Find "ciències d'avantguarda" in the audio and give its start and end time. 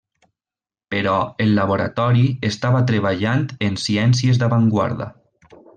3.87-5.15